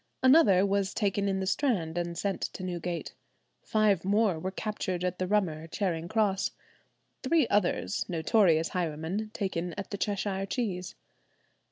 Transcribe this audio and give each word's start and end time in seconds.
Another 0.23 0.65
was 0.65 0.95
taken 0.95 1.27
in 1.29 1.39
the 1.41 1.45
Strand 1.45 1.95
and 1.95 2.17
sent 2.17 2.41
to 2.53 2.63
Newgate. 2.63 3.13
Five 3.61 4.03
more 4.03 4.39
were 4.39 4.49
captured 4.49 5.03
at 5.03 5.19
the 5.19 5.27
Rummer, 5.27 5.67
Charing 5.67 6.07
Cross; 6.07 6.49
three 7.21 7.47
others, 7.49 8.05
notorious 8.09 8.69
highwaymen, 8.69 9.29
taken 9.35 9.75
at 9.77 9.91
the 9.91 9.99
"Cheshire 9.99 10.47
Cheeze." 10.47 10.95